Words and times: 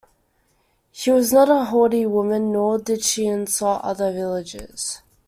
She 0.91 1.11
was 1.11 1.31
not 1.31 1.47
a 1.51 1.63
haughty 1.65 2.07
woman, 2.07 2.51
nor 2.51 2.79
did 2.79 3.03
she 3.03 3.27
insult 3.27 3.83
other 3.83 4.11
villagers. 4.11 5.03